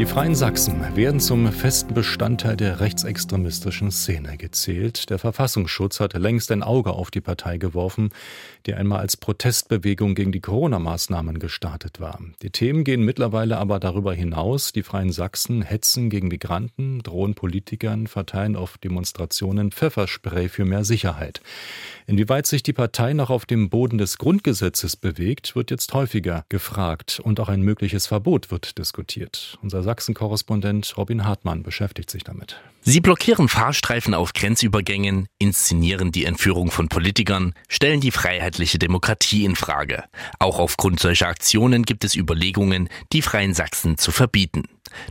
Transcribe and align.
Die 0.00 0.06
Freien 0.06 0.34
Sachsen 0.34 0.96
werden 0.96 1.20
zum 1.20 1.52
festen 1.52 1.92
Bestandteil 1.92 2.56
der 2.56 2.80
rechtsextremistischen 2.80 3.90
Szene 3.90 4.38
gezählt. 4.38 5.10
Der 5.10 5.18
Verfassungsschutz 5.18 6.00
hat 6.00 6.14
längst 6.14 6.50
ein 6.52 6.62
Auge 6.62 6.92
auf 6.92 7.10
die 7.10 7.20
Partei 7.20 7.58
geworfen, 7.58 8.08
die 8.64 8.72
einmal 8.72 9.00
als 9.00 9.18
Protestbewegung 9.18 10.14
gegen 10.14 10.32
die 10.32 10.40
Corona-Maßnahmen 10.40 11.38
gestartet 11.38 12.00
war. 12.00 12.18
Die 12.40 12.48
Themen 12.48 12.84
gehen 12.84 13.04
mittlerweile 13.04 13.58
aber 13.58 13.78
darüber 13.78 14.14
hinaus. 14.14 14.72
Die 14.72 14.82
Freien 14.82 15.12
Sachsen 15.12 15.60
hetzen 15.60 16.08
gegen 16.08 16.28
Migranten, 16.28 17.02
drohen 17.02 17.34
Politikern, 17.34 18.06
verteilen 18.06 18.56
auf 18.56 18.78
Demonstrationen 18.78 19.70
Pfefferspray 19.70 20.48
für 20.48 20.64
mehr 20.64 20.84
Sicherheit. 20.84 21.42
Inwieweit 22.06 22.46
sich 22.46 22.62
die 22.62 22.72
Partei 22.72 23.12
noch 23.12 23.28
auf 23.28 23.44
dem 23.44 23.68
Boden 23.68 23.98
des 23.98 24.16
Grundgesetzes 24.16 24.96
bewegt, 24.96 25.54
wird 25.54 25.70
jetzt 25.70 25.92
häufiger 25.92 26.46
gefragt 26.48 27.20
und 27.22 27.38
auch 27.38 27.50
ein 27.50 27.60
mögliches 27.60 28.06
Verbot 28.06 28.50
wird 28.50 28.78
diskutiert. 28.78 29.58
Unser 29.60 29.89
Sachsen-Korrespondent 29.90 30.96
Robin 30.96 31.24
Hartmann 31.24 31.64
beschäftigt 31.64 32.12
sich 32.12 32.22
damit. 32.22 32.60
Sie 32.82 33.00
blockieren 33.00 33.48
Fahrstreifen 33.48 34.14
auf 34.14 34.32
Grenzübergängen, 34.34 35.26
inszenieren 35.40 36.12
die 36.12 36.26
Entführung 36.26 36.70
von 36.70 36.88
Politikern, 36.88 37.54
stellen 37.68 38.00
die 38.00 38.12
freiheitliche 38.12 38.78
Demokratie 38.78 39.44
in 39.44 39.56
Frage. 39.56 40.04
Auch 40.38 40.60
aufgrund 40.60 41.00
solcher 41.00 41.26
Aktionen 41.26 41.84
gibt 41.84 42.04
es 42.04 42.14
Überlegungen, 42.14 42.88
die 43.12 43.20
Freien 43.20 43.52
Sachsen 43.52 43.98
zu 43.98 44.12
verbieten. 44.12 44.62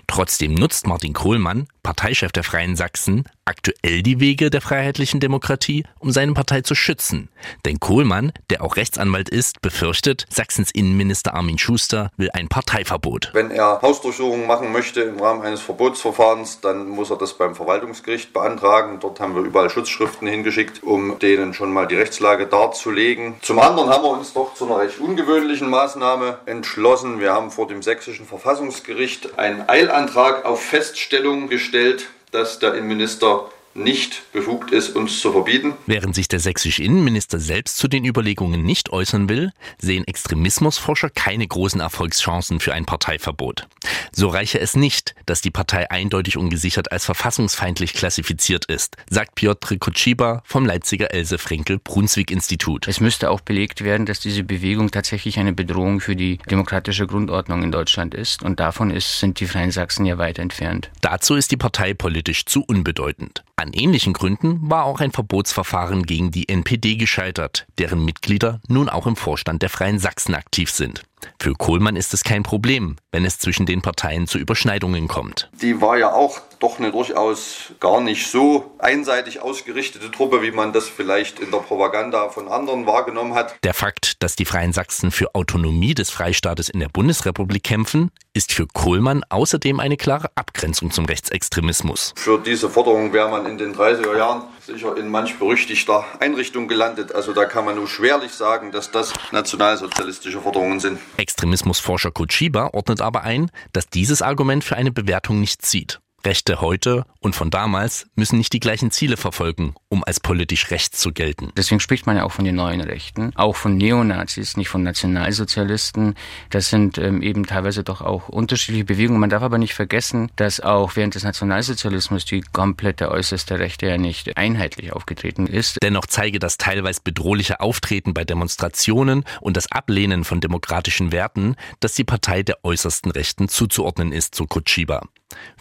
Trotzdem 0.07 0.53
nutzt 0.53 0.87
Martin 0.87 1.13
Kohlmann, 1.13 1.67
Parteichef 1.83 2.31
der 2.31 2.43
Freien 2.43 2.75
Sachsen, 2.75 3.23
aktuell 3.45 4.03
die 4.03 4.19
Wege 4.19 4.49
der 4.49 4.61
freiheitlichen 4.61 5.19
Demokratie, 5.19 5.83
um 5.99 6.11
seine 6.11 6.33
Partei 6.33 6.61
zu 6.61 6.75
schützen. 6.75 7.29
Denn 7.65 7.79
Kohlmann, 7.79 8.31
der 8.49 8.63
auch 8.63 8.75
Rechtsanwalt 8.75 9.29
ist, 9.29 9.61
befürchtet, 9.61 10.25
Sachsens 10.29 10.69
Innenminister 10.71 11.33
Armin 11.33 11.57
Schuster 11.57 12.11
will 12.17 12.29
ein 12.33 12.47
Parteiverbot. 12.47 13.31
Wenn 13.33 13.49
er 13.49 13.81
Hausdurchsuchungen 13.81 14.45
machen 14.45 14.71
möchte 14.71 15.01
im 15.01 15.19
Rahmen 15.19 15.41
eines 15.41 15.61
Verbotsverfahrens, 15.61 16.61
dann 16.61 16.89
muss 16.89 17.09
er 17.09 17.17
das 17.17 17.33
beim 17.33 17.55
Verwaltungsgericht 17.55 18.33
beantragen. 18.33 18.99
Dort 18.99 19.19
haben 19.19 19.33
wir 19.33 19.41
überall 19.41 19.69
Schutzschriften 19.69 20.27
hingeschickt, 20.27 20.83
um 20.83 21.17
denen 21.19 21.53
schon 21.53 21.73
mal 21.73 21.87
die 21.87 21.95
Rechtslage 21.95 22.45
darzulegen. 22.45 23.35
Zum 23.41 23.59
anderen 23.59 23.89
haben 23.89 24.03
wir 24.03 24.11
uns 24.11 24.33
doch 24.33 24.53
zu 24.53 24.65
einer 24.65 24.79
recht 24.79 24.99
ungewöhnlichen 24.99 25.69
Maßnahme 25.69 26.39
entschlossen. 26.45 27.19
Wir 27.19 27.33
haben 27.33 27.49
vor 27.49 27.67
dem 27.67 27.81
sächsischen 27.81 28.25
Verfassungsgericht 28.27 29.39
einen 29.39 29.67
Eilantrag 29.69 30.45
auf 30.45 30.63
Feststellung 30.63 31.47
gestellt, 31.47 32.07
dass 32.31 32.59
der 32.59 32.73
Innenminister 32.73 33.51
nicht 33.73 34.31
befugt 34.33 34.71
ist, 34.71 34.95
uns 34.95 35.19
zu 35.19 35.31
verbieten. 35.31 35.73
Während 35.85 36.15
sich 36.15 36.27
der 36.27 36.39
sächsische 36.39 36.83
Innenminister 36.83 37.39
selbst 37.39 37.77
zu 37.77 37.87
den 37.87 38.05
Überlegungen 38.05 38.63
nicht 38.63 38.89
äußern 38.91 39.29
will, 39.29 39.51
sehen 39.77 40.05
Extremismusforscher 40.05 41.09
keine 41.09 41.47
großen 41.47 41.79
Erfolgschancen 41.79 42.59
für 42.59 42.73
ein 42.73 42.85
Parteiverbot. 42.85 43.67
So 44.11 44.27
reiche 44.27 44.59
es 44.59 44.75
nicht, 44.75 45.15
dass 45.25 45.41
die 45.41 45.51
Partei 45.51 45.89
eindeutig 45.89 46.37
ungesichert 46.37 46.91
als 46.91 47.05
verfassungsfeindlich 47.05 47.93
klassifiziert 47.93 48.65
ist, 48.65 48.97
sagt 49.09 49.35
Piotr 49.35 49.77
Kotschiba 49.77 50.41
vom 50.45 50.65
Leipziger 50.65 51.13
Else 51.13 51.37
Frenkel 51.37 51.79
Brunswick 51.79 52.31
Institut. 52.31 52.87
Es 52.87 52.99
müsste 52.99 53.29
auch 53.29 53.41
belegt 53.41 53.83
werden, 53.83 54.05
dass 54.05 54.19
diese 54.19 54.43
Bewegung 54.43 54.91
tatsächlich 54.91 55.39
eine 55.39 55.53
Bedrohung 55.53 55.99
für 55.99 56.15
die 56.15 56.39
demokratische 56.49 57.07
Grundordnung 57.07 57.63
in 57.63 57.71
Deutschland 57.71 58.13
ist 58.13 58.43
und 58.43 58.59
davon 58.59 58.91
ist, 58.91 59.19
sind 59.19 59.39
die 59.39 59.47
Freien 59.47 59.71
Sachsen 59.71 60.05
ja 60.05 60.17
weit 60.17 60.39
entfernt. 60.39 60.89
Dazu 61.01 61.35
ist 61.35 61.51
die 61.51 61.57
Partei 61.57 61.93
politisch 61.93 62.45
zu 62.45 62.63
unbedeutend. 62.63 63.43
An 63.59 63.73
ähnlichen 63.73 64.13
Gründen 64.13 64.69
war 64.69 64.85
auch 64.85 65.01
ein 65.01 65.11
Verbotsverfahren 65.11 66.03
gegen 66.03 66.31
die 66.31 66.47
NPD 66.47 66.95
gescheitert, 66.95 67.67
deren 67.77 68.05
Mitglieder 68.05 68.61
nun 68.69 68.87
auch 68.87 69.05
im 69.05 69.17
Vorstand 69.17 69.61
der 69.61 69.69
Freien 69.69 69.99
Sachsen 69.99 70.33
aktiv 70.33 70.71
sind. 70.71 71.03
Für 71.39 71.53
Kohlmann 71.53 71.95
ist 71.95 72.13
es 72.13 72.23
kein 72.23 72.43
Problem, 72.43 72.97
wenn 73.11 73.25
es 73.25 73.39
zwischen 73.39 73.65
den 73.65 73.81
Parteien 73.81 74.27
zu 74.27 74.37
Überschneidungen 74.37 75.07
kommt. 75.07 75.49
Die 75.61 75.81
war 75.81 75.97
ja 75.97 76.11
auch 76.13 76.41
doch 76.59 76.79
eine 76.79 76.91
durchaus 76.91 77.73
gar 77.79 78.01
nicht 78.01 78.27
so 78.27 78.75
einseitig 78.79 79.41
ausgerichtete 79.41 80.11
Truppe, 80.11 80.41
wie 80.41 80.51
man 80.51 80.73
das 80.73 80.89
vielleicht 80.89 81.39
in 81.39 81.51
der 81.51 81.59
Propaganda 81.59 82.29
von 82.29 82.47
anderen 82.47 82.85
wahrgenommen 82.85 83.33
hat. 83.33 83.55
Der 83.63 83.73
Fakt, 83.73 84.21
dass 84.21 84.35
die 84.35 84.45
Freien 84.45 84.73
Sachsen 84.73 85.11
für 85.11 85.33
Autonomie 85.35 85.93
des 85.93 86.09
Freistaates 86.09 86.69
in 86.69 86.79
der 86.79 86.89
Bundesrepublik 86.89 87.63
kämpfen, 87.63 88.11
ist 88.33 88.51
für 88.51 88.67
Kohlmann 88.67 89.23
außerdem 89.29 89.79
eine 89.79 89.97
klare 89.97 90.29
Abgrenzung 90.35 90.91
zum 90.91 91.05
Rechtsextremismus. 91.05 92.13
Für 92.15 92.39
diese 92.39 92.69
Forderung 92.69 93.13
wäre 93.13 93.29
man 93.29 93.45
in 93.45 93.57
den 93.57 93.73
30er 93.73 94.17
Jahren 94.17 94.43
sicher 94.69 94.97
in 94.97 95.09
manch 95.09 95.37
berüchtigter 95.37 96.05
Einrichtung 96.19 96.67
gelandet. 96.67 97.13
Also 97.13 97.33
da 97.33 97.45
kann 97.45 97.65
man 97.65 97.75
nur 97.75 97.87
schwerlich 97.87 98.31
sagen, 98.31 98.71
dass 98.71 98.91
das 98.91 99.13
nationalsozialistische 99.31 100.41
Forderungen 100.41 100.79
sind. 100.79 100.99
Extremismusforscher 101.17 102.11
Kochiba 102.11 102.69
ordnet 102.73 103.01
aber 103.01 103.23
ein, 103.23 103.51
dass 103.73 103.87
dieses 103.87 104.21
Argument 104.21 104.63
für 104.63 104.75
eine 104.75 104.91
Bewertung 104.91 105.39
nicht 105.39 105.61
zieht. 105.61 105.99
Rechte 106.25 106.61
heute 106.61 107.05
und 107.19 107.35
von 107.35 107.49
damals 107.49 108.07
müssen 108.15 108.37
nicht 108.37 108.53
die 108.53 108.59
gleichen 108.59 108.91
Ziele 108.91 109.17
verfolgen, 109.17 109.75
um 109.89 110.03
als 110.03 110.19
politisch 110.19 110.71
rechts 110.71 110.99
zu 110.99 111.11
gelten. 111.11 111.51
Deswegen 111.57 111.79
spricht 111.79 112.05
man 112.05 112.17
ja 112.17 112.23
auch 112.23 112.31
von 112.31 112.45
den 112.45 112.55
neuen 112.55 112.81
Rechten, 112.81 113.31
auch 113.35 113.55
von 113.55 113.77
Neonazis, 113.77 114.57
nicht 114.57 114.69
von 114.69 114.83
Nationalsozialisten. 114.83 116.15
Das 116.49 116.69
sind 116.69 116.97
ähm, 116.97 117.21
eben 117.21 117.45
teilweise 117.45 117.83
doch 117.83 118.01
auch 118.01 118.29
unterschiedliche 118.29 118.85
Bewegungen. 118.85 119.19
Man 119.19 119.29
darf 119.29 119.43
aber 119.43 119.57
nicht 119.57 119.73
vergessen, 119.73 120.31
dass 120.35 120.59
auch 120.59 120.95
während 120.95 121.15
des 121.15 121.23
Nationalsozialismus 121.23 122.25
die 122.25 122.41
komplette 122.41 123.11
äußerste 123.11 123.59
Rechte 123.59 123.87
ja 123.87 123.97
nicht 123.97 124.37
einheitlich 124.37 124.93
aufgetreten 124.93 125.47
ist. 125.47 125.77
Dennoch 125.81 126.05
zeige 126.05 126.39
das 126.39 126.57
teilweise 126.57 127.01
bedrohliche 127.03 127.59
Auftreten 127.59 128.13
bei 128.13 128.25
Demonstrationen 128.25 129.23
und 129.41 129.57
das 129.57 129.71
Ablehnen 129.71 130.23
von 130.23 130.41
demokratischen 130.41 131.11
Werten, 131.11 131.55
dass 131.79 131.93
die 131.93 132.03
Partei 132.03 132.43
der 132.43 132.63
äußersten 132.63 133.11
Rechten 133.11 133.49
zuzuordnen 133.49 134.11
ist, 134.11 134.35
so 134.35 134.45
Kutschiba. 134.45 135.01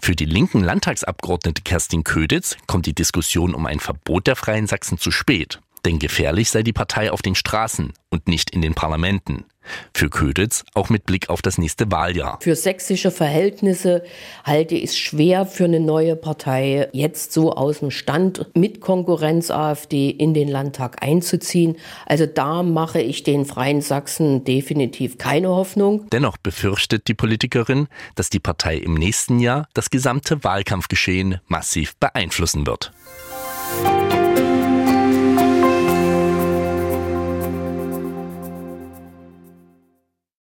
Für 0.01 0.15
die 0.15 0.25
linken 0.25 0.63
Landtagsabgeordnete 0.63 1.63
Kerstin 1.63 2.05
Köditz 2.05 2.57
kommt 2.67 2.87
die 2.87 2.95
Diskussion 2.95 3.55
um 3.55 3.67
ein 3.67 3.81
Verbot 3.81 4.27
der 4.27 4.37
Freien 4.37 4.67
Sachsen 4.67 4.99
zu 4.99 5.11
spät. 5.11 5.61
Denn 5.89 5.99
gefährlich 5.99 6.51
sei 6.51 6.63
die 6.63 6.75
Partei 6.75 7.11
auf 7.11 7.23
den 7.23 7.35
Straßen 7.35 7.95
und 8.11 8.29
nicht 8.29 8.51
in 8.51 8.61
den 8.61 8.75
Parlamenten. 8.75 9.47
Für 9.95 10.11
Köditz 10.11 10.67
auch 10.75 10.91
mit 10.91 11.07
Blick 11.07 11.31
auf 11.31 11.41
das 11.41 11.57
nächste 11.57 11.91
Wahljahr. 11.91 12.39
Für 12.43 12.57
sächsische 12.57 13.11
Verhältnisse 13.11 14.05
halte 14.45 14.75
ich 14.75 14.85
es 14.85 14.99
schwer 14.99 15.47
für 15.47 15.65
eine 15.65 15.81
neue 15.81 16.15
Partei, 16.15 16.91
jetzt 16.93 17.33
so 17.33 17.55
aus 17.55 17.79
dem 17.79 17.91
Stand 17.91 18.55
mit 18.55 18.83
Konkurrenz 18.83 19.51
AfD 19.51 20.11
in 20.11 20.35
den 20.35 20.49
Landtag 20.49 21.03
einzuziehen. 21.03 21.77
Also 22.05 22.27
da 22.27 22.63
mache 22.63 23.01
ich 23.01 23.23
den 23.23 23.47
Freien 23.47 23.81
Sachsen 23.81 24.45
definitiv 24.45 25.17
keine 25.17 25.49
Hoffnung. 25.49 26.07
Dennoch 26.13 26.37
befürchtet 26.37 27.09
die 27.09 27.15
Politikerin, 27.15 27.89
dass 28.15 28.29
die 28.29 28.41
Partei 28.41 28.77
im 28.77 28.93
nächsten 28.93 29.41
Jahr 29.41 29.67
das 29.73 29.89
gesamte 29.89 30.45
Wahlkampfgeschehen 30.45 31.41
massiv 31.47 31.97
beeinflussen 31.97 32.67
wird. 32.67 32.93